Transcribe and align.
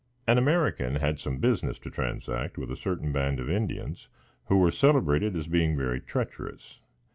An 0.25 0.39
American 0.39 0.95
had 0.95 1.19
some 1.19 1.37
business 1.37 1.77
to 1.77 1.91
transact 1.91 2.57
with 2.57 2.71
a 2.71 2.75
certain 2.75 3.11
band 3.11 3.39
of 3.39 3.51
Indians, 3.51 4.07
who 4.45 4.57
were 4.57 4.71
celebrated 4.71 5.35
as 5.35 5.45
being 5.47 5.77
very 5.77 5.99
treacherous. 6.01 6.79